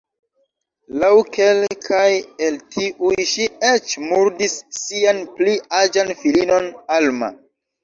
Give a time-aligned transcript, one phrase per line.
[1.01, 2.05] Laŭ kelkaj
[2.47, 6.69] el tiuj ŝi eĉ murdis sian pli aĝan filinon
[7.01, 7.33] Alma.